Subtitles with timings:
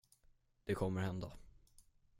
[0.65, 1.31] Det kommer hända.